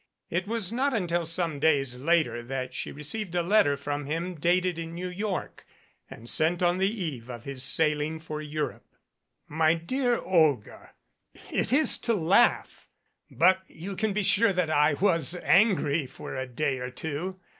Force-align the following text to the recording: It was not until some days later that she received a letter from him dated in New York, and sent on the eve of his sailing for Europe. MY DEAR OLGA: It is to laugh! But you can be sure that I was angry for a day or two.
It 0.31 0.47
was 0.47 0.71
not 0.71 0.95
until 0.95 1.27
some 1.27 1.59
days 1.59 1.95
later 1.95 2.41
that 2.41 2.73
she 2.73 2.91
received 2.91 3.35
a 3.35 3.43
letter 3.43 3.77
from 3.77 4.07
him 4.07 4.33
dated 4.33 4.79
in 4.79 4.95
New 4.95 5.09
York, 5.09 5.63
and 6.09 6.27
sent 6.27 6.63
on 6.63 6.79
the 6.79 6.89
eve 6.89 7.29
of 7.29 7.43
his 7.43 7.61
sailing 7.61 8.19
for 8.19 8.41
Europe. 8.41 8.87
MY 9.47 9.75
DEAR 9.75 10.19
OLGA: 10.19 10.95
It 11.51 11.71
is 11.71 11.99
to 11.99 12.15
laugh! 12.15 12.89
But 13.29 13.61
you 13.67 13.95
can 13.95 14.11
be 14.11 14.23
sure 14.23 14.53
that 14.53 14.71
I 14.71 14.95
was 14.95 15.35
angry 15.35 16.07
for 16.07 16.33
a 16.35 16.47
day 16.47 16.79
or 16.79 16.89
two. 16.89 17.39